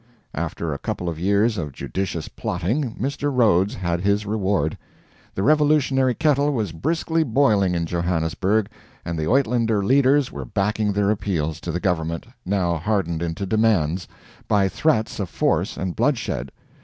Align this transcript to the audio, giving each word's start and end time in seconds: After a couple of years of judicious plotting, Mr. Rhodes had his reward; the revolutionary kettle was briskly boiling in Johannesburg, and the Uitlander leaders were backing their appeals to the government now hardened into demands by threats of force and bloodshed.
After 0.33 0.73
a 0.73 0.79
couple 0.79 1.07
of 1.09 1.19
years 1.19 1.59
of 1.59 1.73
judicious 1.73 2.27
plotting, 2.27 2.95
Mr. 2.95 3.31
Rhodes 3.31 3.75
had 3.75 4.01
his 4.01 4.25
reward; 4.25 4.75
the 5.35 5.43
revolutionary 5.43 6.15
kettle 6.15 6.51
was 6.53 6.71
briskly 6.71 7.21
boiling 7.21 7.75
in 7.75 7.85
Johannesburg, 7.85 8.67
and 9.05 9.15
the 9.19 9.29
Uitlander 9.31 9.83
leaders 9.83 10.31
were 10.31 10.43
backing 10.43 10.91
their 10.93 11.11
appeals 11.11 11.59
to 11.61 11.71
the 11.71 11.79
government 11.79 12.25
now 12.47 12.77
hardened 12.77 13.21
into 13.21 13.45
demands 13.45 14.07
by 14.47 14.67
threats 14.67 15.19
of 15.19 15.29
force 15.29 15.77
and 15.77 15.95
bloodshed. 15.95 16.51